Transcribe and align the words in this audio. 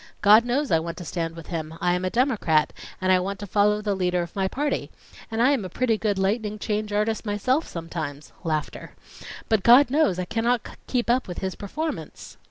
God 0.23 0.45
knows 0.45 0.71
I 0.71 0.79
want 0.79 0.97
to 0.97 1.05
stand 1.05 1.35
with 1.35 1.45
him. 1.49 1.75
I 1.79 1.93
am 1.93 2.03
a 2.03 2.09
Democrat, 2.09 2.73
and 2.99 3.11
I 3.11 3.19
want 3.19 3.37
to 3.37 3.45
follow 3.45 3.83
the 3.83 3.93
leader 3.93 4.23
of 4.23 4.35
my 4.35 4.47
party, 4.47 4.89
and 5.29 5.43
I 5.43 5.51
am 5.51 5.63
a 5.63 5.69
pretty 5.69 5.95
good 5.95 6.17
lightning 6.17 6.57
change 6.57 6.91
artist 6.91 7.23
myself 7.23 7.67
sometimes; 7.67 8.33
but 9.47 9.61
God 9.61 9.91
knows 9.91 10.17
I 10.17 10.25
cannot 10.25 10.67
keep 10.87 11.07
up 11.07 11.27
with 11.27 11.37
his 11.37 11.53
performance. 11.53 12.37